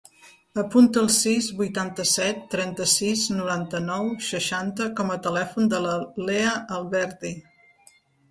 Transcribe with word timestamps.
Apunta 0.59 1.01
el 1.01 1.09
sis, 1.15 1.49
vuitanta-set, 1.59 2.39
trenta-sis, 2.53 3.25
noranta-nou, 3.35 4.09
seixanta 4.29 4.87
com 5.01 5.13
a 5.13 5.19
telèfon 5.29 5.71
de 5.75 5.83
la 5.87 5.93
Lea 6.31 6.57
Alberdi. 6.79 7.35